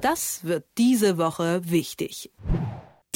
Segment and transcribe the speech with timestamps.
[0.00, 2.30] Das wird diese Woche wichtig.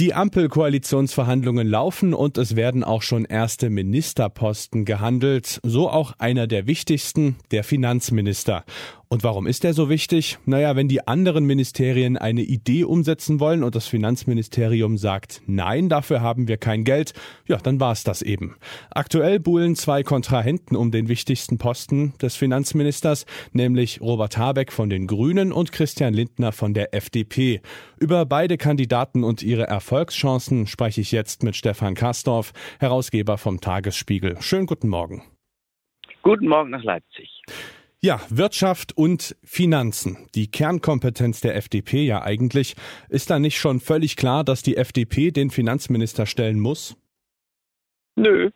[0.01, 6.67] Die Ampelkoalitionsverhandlungen laufen und es werden auch schon erste Ministerposten gehandelt, so auch einer der
[6.67, 8.65] wichtigsten, der Finanzminister.
[9.15, 10.39] Und warum ist er so wichtig?
[10.45, 16.21] Naja, wenn die anderen Ministerien eine Idee umsetzen wollen und das Finanzministerium sagt, nein, dafür
[16.21, 17.13] haben wir kein Geld,
[17.47, 18.57] ja, dann war es das eben.
[18.91, 25.07] Aktuell buhlen zwei Kontrahenten um den wichtigsten Posten des Finanzministers, nämlich Robert Habeck von den
[25.07, 27.61] Grünen und Christian Lindner von der FDP.
[28.01, 34.39] Über beide Kandidaten und ihre Erfolgschancen spreche ich jetzt mit Stefan Kastorf, Herausgeber vom Tagesspiegel.
[34.41, 35.23] Schönen guten Morgen.
[36.25, 37.31] Guten Morgen nach Leipzig.
[38.05, 40.29] Ja, Wirtschaft und Finanzen.
[40.35, 42.77] Die Kernkompetenz der FDP ja eigentlich.
[43.09, 46.99] Ist da nicht schon völlig klar, dass die FDP den Finanzminister stellen muss?
[48.17, 48.51] Nö,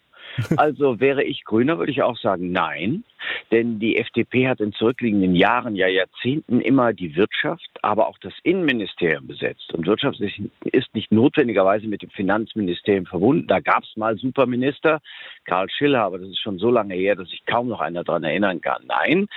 [0.56, 3.05] also wäre ich Grüner, würde ich auch sagen, nein.
[3.51, 8.33] Denn die FDP hat in zurückliegenden Jahren, ja Jahrzehnten immer die Wirtschaft, aber auch das
[8.43, 9.73] Innenministerium besetzt.
[9.74, 13.46] Und Wirtschaft ist nicht notwendigerweise mit dem Finanzministerium verbunden.
[13.46, 15.01] Da gab es mal Superminister,
[15.45, 18.24] Karl Schiller, aber das ist schon so lange her, dass sich kaum noch einer daran
[18.24, 18.85] erinnern kann.
[18.87, 19.29] Nein,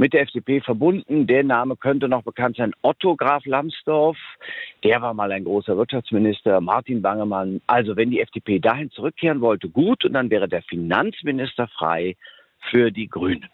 [0.00, 1.26] mit der FDP verbunden.
[1.26, 2.72] Der Name könnte noch bekannt sein.
[2.80, 4.16] Otto Graf Lambsdorff,
[4.82, 6.60] der war mal ein großer Wirtschaftsminister.
[6.62, 7.60] Martin Bangemann.
[7.66, 10.04] Also wenn die FDP dahin zurückkehren wollte, gut.
[10.06, 12.16] Und dann wäre der Finanzminister frei
[12.70, 13.46] für die Grünen.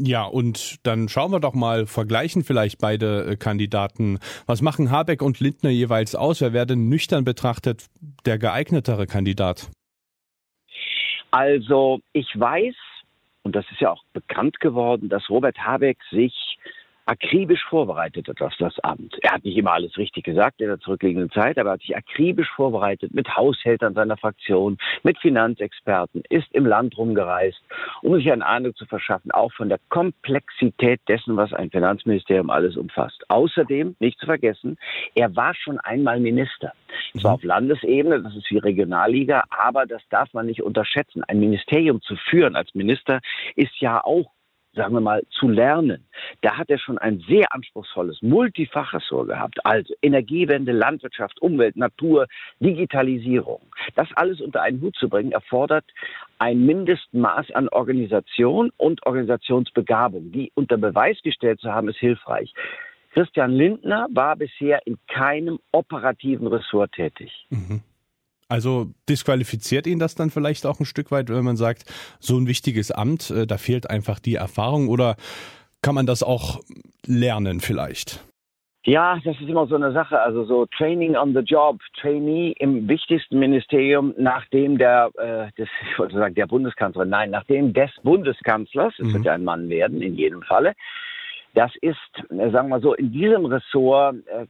[0.00, 4.20] Ja, und dann schauen wir doch mal, vergleichen vielleicht beide äh, Kandidaten.
[4.46, 6.40] Was machen Habeck und Lindner jeweils aus?
[6.40, 7.88] Wer wäre denn nüchtern betrachtet
[8.24, 9.70] der geeignetere Kandidat?
[11.30, 12.74] Also ich weiß,
[13.48, 16.58] und das ist ja auch bekannt geworden, dass Robert Habeck sich
[17.08, 19.16] akribisch vorbereitet hat auf das Amt.
[19.22, 21.96] Er hat nicht immer alles richtig gesagt in der zurückliegenden Zeit, aber er hat sich
[21.96, 27.60] akribisch vorbereitet mit Haushältern seiner Fraktion, mit Finanzexperten, ist im Land rumgereist,
[28.02, 32.76] um sich eine Ahnung zu verschaffen, auch von der Komplexität dessen, was ein Finanzministerium alles
[32.76, 33.24] umfasst.
[33.28, 34.76] Außerdem, nicht zu vergessen,
[35.14, 36.72] er war schon einmal Minister.
[37.18, 41.24] Zwar auf Landesebene, das ist wie Regionalliga, aber das darf man nicht unterschätzen.
[41.24, 43.20] Ein Ministerium zu führen als Minister
[43.56, 44.30] ist ja auch
[44.78, 46.06] sagen wir mal, zu lernen.
[46.40, 49.64] Da hat er schon ein sehr anspruchsvolles, multifaches Ressort gehabt.
[49.64, 52.26] Also Energiewende, Landwirtschaft, Umwelt, Natur,
[52.60, 53.60] Digitalisierung.
[53.94, 55.84] Das alles unter einen Hut zu bringen, erfordert
[56.38, 60.32] ein Mindestmaß an Organisation und Organisationsbegabung.
[60.32, 62.54] Die unter Beweis gestellt zu haben, ist hilfreich.
[63.12, 67.32] Christian Lindner war bisher in keinem operativen Ressort tätig.
[67.50, 67.82] Mhm.
[68.48, 71.84] Also disqualifiziert ihn das dann vielleicht auch ein Stück weit, wenn man sagt,
[72.18, 75.16] so ein wichtiges Amt, äh, da fehlt einfach die Erfahrung oder
[75.82, 76.60] kann man das auch
[77.06, 78.24] lernen vielleicht?
[78.84, 80.18] Ja, das ist immer so eine Sache.
[80.18, 85.98] Also so Training on the Job, Trainee im wichtigsten Ministerium, nachdem der, äh, des, ich
[85.98, 89.14] wollte sagen, der Bundeskanzlerin, nein, nachdem des Bundeskanzlers, es mhm.
[89.14, 90.72] wird ja ein Mann werden in jedem Falle,
[91.58, 91.96] das ist,
[92.30, 94.46] äh, sagen wir so, in diesem Ressort, äh,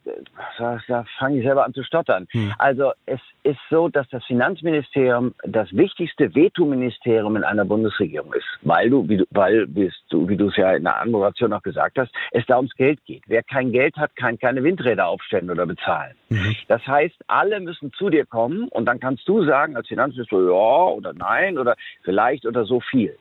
[0.59, 2.27] da, da fange ich selber an zu stottern.
[2.33, 2.53] Hm.
[2.59, 8.91] Also es ist so, dass das Finanzministerium das wichtigste Vetoministerium in einer Bundesregierung ist, weil
[8.91, 11.99] du, wie du, weil bist du, wie du es ja in der Anmoderation auch gesagt
[11.99, 13.23] hast, es da ums Geld geht.
[13.27, 16.15] Wer kein Geld hat, kann keine Windräder aufstellen oder bezahlen.
[16.29, 16.57] Mhm.
[16.69, 20.93] Das heißt, alle müssen zu dir kommen und dann kannst du sagen als Finanzminister ja
[20.93, 23.17] oder nein oder vielleicht oder so viel.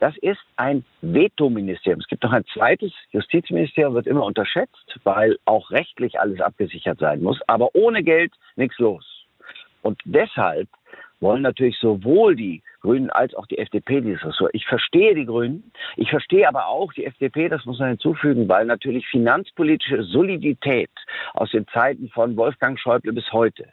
[0.00, 2.00] Das ist ein Vetoministerium.
[2.00, 7.20] Es gibt noch ein zweites Justizministerium, wird immer unterschätzt, weil auch rechtlich alles abgesichert sein
[7.22, 7.40] muss.
[7.46, 9.04] Aber ohne Geld nichts los.
[9.82, 10.68] Und deshalb
[11.20, 14.50] wollen natürlich sowohl die Grünen als auch die FDP dieses Ressort.
[14.54, 18.66] Ich verstehe die Grünen, ich verstehe aber auch die FDP, das muss man hinzufügen, weil
[18.66, 20.90] natürlich finanzpolitische Solidität
[21.34, 23.68] aus den Zeiten von Wolfgang Schäuble bis heute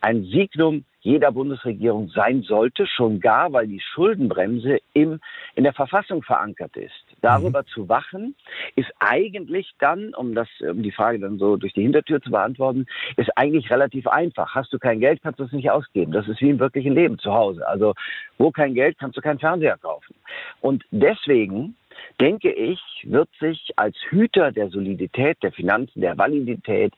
[0.00, 5.20] ein Signum jeder Bundesregierung sein sollte, schon gar, weil die Schuldenbremse im,
[5.54, 6.92] in der Verfassung verankert ist.
[7.22, 7.66] Darüber mhm.
[7.68, 8.34] zu wachen,
[8.74, 12.86] ist eigentlich dann, um das, um die Frage dann so durch die Hintertür zu beantworten,
[13.16, 14.54] ist eigentlich relativ einfach.
[14.54, 16.12] Hast du kein Geld, kannst du es nicht ausgeben.
[16.12, 17.66] Das ist wie im wirklichen Leben zu Hause.
[17.66, 17.94] Also,
[18.36, 20.14] wo kein Geld, kannst du keinen Fernseher kaufen.
[20.60, 21.76] Und deswegen
[22.20, 26.92] denke ich, wird sich als Hüter der Solidität, der Finanzen, der Validität,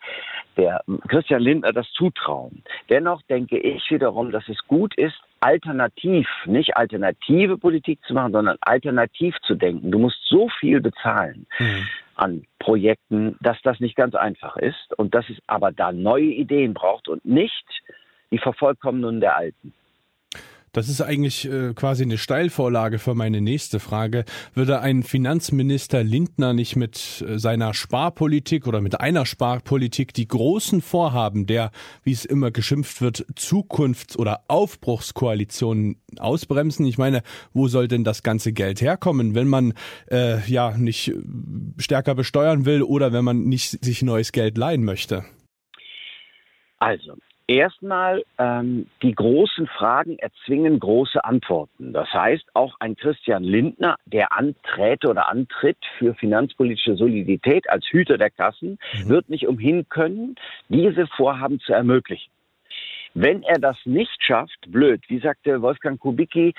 [0.56, 2.62] der Christian Lindner das zutrauen.
[2.88, 8.58] Dennoch denke ich wiederum, dass es gut ist, alternativ, nicht alternative Politik zu machen, sondern
[8.60, 9.90] alternativ zu denken.
[9.90, 11.46] Du musst so viel bezahlen.
[11.58, 11.88] Mhm
[12.20, 16.74] an Projekten, dass das nicht ganz einfach ist und dass es aber da neue Ideen
[16.74, 17.64] braucht und nicht
[18.30, 19.72] die Vervollkommnung der alten.
[20.72, 24.24] Das ist eigentlich äh, quasi eine Steilvorlage für meine nächste Frage.
[24.54, 30.80] Würde ein Finanzminister Lindner nicht mit äh, seiner Sparpolitik oder mit einer Sparpolitik die großen
[30.80, 31.72] Vorhaben der,
[32.04, 36.86] wie es immer geschimpft wird, Zukunfts- oder Aufbruchskoalition ausbremsen?
[36.86, 37.22] Ich meine,
[37.52, 39.74] wo soll denn das ganze Geld herkommen, wenn man
[40.08, 41.12] äh, ja nicht
[41.78, 45.24] stärker besteuern will oder wenn man nicht sich neues Geld leihen möchte?
[46.78, 47.16] Also,
[47.50, 51.92] Erstmal, ähm, die großen Fragen erzwingen große Antworten.
[51.92, 58.18] Das heißt, auch ein Christian Lindner, der anträte oder antritt für finanzpolitische Solidität als Hüter
[58.18, 59.08] der Kassen, mhm.
[59.08, 60.36] wird nicht umhin können,
[60.68, 62.30] diese Vorhaben zu ermöglichen.
[63.14, 66.54] Wenn er das nicht schafft, blöd, wie sagte Wolfgang Kubicki,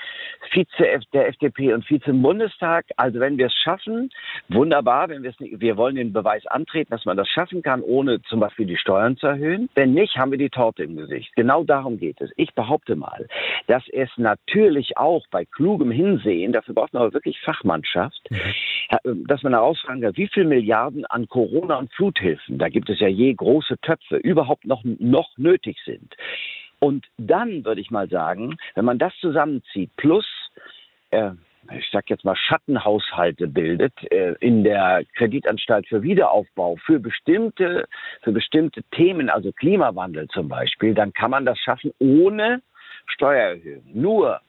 [0.50, 4.10] Vize der FDP und Vize im Bundestag, also wenn wir es schaffen,
[4.48, 7.80] wunderbar, wenn wir es nicht, wir wollen den Beweis antreten, dass man das schaffen kann,
[7.82, 9.68] ohne zum Beispiel die Steuern zu erhöhen.
[9.74, 11.34] Wenn nicht, haben wir die Torte im Gesicht.
[11.36, 12.30] Genau darum geht es.
[12.36, 13.26] Ich behaupte mal,
[13.66, 19.26] dass es natürlich auch bei klugem Hinsehen, dafür braucht man aber wirklich Fachmannschaft, mhm.
[19.26, 23.08] dass man herausfragen kann, wie viel Milliarden an Corona- und Fluthilfen, da gibt es ja
[23.08, 26.14] je große Töpfe, überhaupt noch, noch nötig sind.
[26.82, 30.26] Und dann würde ich mal sagen, wenn man das zusammenzieht, plus
[31.10, 31.30] äh,
[31.70, 37.86] ich sag jetzt mal Schattenhaushalte bildet äh, in der Kreditanstalt für Wiederaufbau für bestimmte
[38.22, 42.62] für bestimmte Themen, also Klimawandel zum Beispiel, dann kann man das schaffen ohne
[43.06, 43.84] Steuererhöhung.
[43.94, 44.40] Nur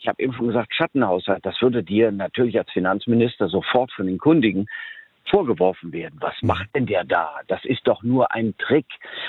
[0.00, 4.18] ich habe eben schon gesagt, Schattenhaushalt, das würde dir natürlich als Finanzminister sofort von den
[4.18, 4.66] Kundigen
[5.28, 6.16] vorgeworfen werden.
[6.20, 6.48] Was mhm.
[6.48, 7.40] macht denn der da?
[7.48, 8.86] Das ist doch nur ein Trick.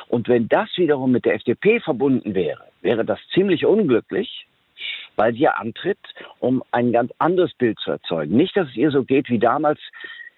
[0.08, 4.48] Und wenn das wiederum mit der FDP verbunden wäre, wäre das ziemlich unglücklich,
[5.16, 6.00] weil sie antritt,
[6.40, 8.36] um ein ganz anderes Bild zu erzeugen.
[8.36, 9.80] Nicht, dass es ihr so geht wie damals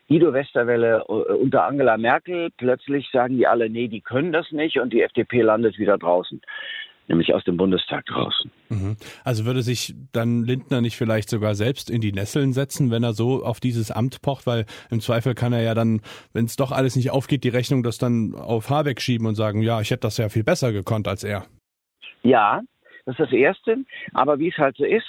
[0.10, 2.50] Guido Westerwelle äh, unter Angela Merkel.
[2.58, 6.42] Plötzlich sagen die alle, nee, die können das nicht und die FDP landet wieder draußen
[7.08, 8.52] nämlich aus dem Bundestag draußen.
[8.70, 8.98] Mhm.
[9.24, 13.14] Also würde sich dann Lindner nicht vielleicht sogar selbst in die Nesseln setzen, wenn er
[13.14, 16.02] so auf dieses Amt pocht, weil im Zweifel kann er ja dann,
[16.34, 19.62] wenn es doch alles nicht aufgeht, die Rechnung das dann auf Habeck schieben und sagen,
[19.62, 21.46] ja, ich hätte das ja viel besser gekonnt als er.
[22.24, 22.62] Ja,
[23.06, 23.78] das ist das Erste.
[24.14, 25.06] Aber wie es halt so ist,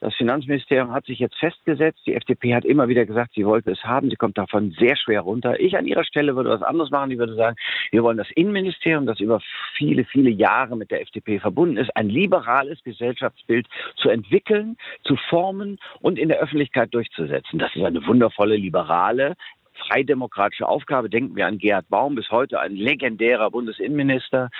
[0.00, 2.00] das Finanzministerium hat sich jetzt festgesetzt.
[2.06, 4.10] Die FDP hat immer wieder gesagt, sie wollte es haben.
[4.10, 5.60] Sie kommt davon sehr schwer runter.
[5.60, 7.10] Ich an ihrer Stelle würde was anderes machen.
[7.10, 7.56] Ich würde sagen,
[7.90, 9.40] wir wollen das Innenministerium, das über
[9.76, 13.66] viele, viele Jahre mit der FDP verbunden ist, ein liberales Gesellschaftsbild
[13.96, 17.58] zu entwickeln, zu formen und in der Öffentlichkeit durchzusetzen.
[17.58, 19.36] Das ist eine wundervolle liberale
[19.88, 21.08] freidemokratische Aufgabe.
[21.08, 24.50] Denken wir an Gerhard Baum, bis heute ein legendärer Bundesinnenminister,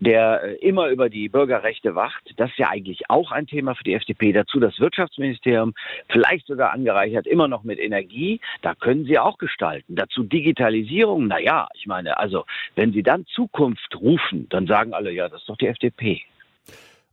[0.00, 2.34] der äh, immer über die Bürgerrechte wacht.
[2.36, 4.32] Das ist ja eigentlich auch ein Thema für die FDP.
[4.32, 5.74] Dazu das Wirtschaftsministerium,
[6.08, 8.40] vielleicht sogar angereichert immer noch mit Energie.
[8.62, 9.96] Da können Sie auch gestalten.
[9.96, 11.26] Dazu Digitalisierung.
[11.26, 15.48] Naja, ich meine, also wenn Sie dann Zukunft rufen, dann sagen alle, ja, das ist
[15.48, 16.22] doch die FDP.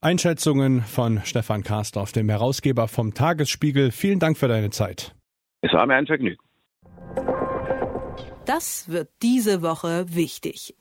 [0.01, 3.91] Einschätzungen von Stefan Karsdorf, dem Herausgeber vom Tagesspiegel.
[3.91, 5.15] Vielen Dank für deine Zeit.
[5.61, 6.37] Es war mir ein Vergnügen.
[8.45, 10.75] Das wird diese Woche wichtig.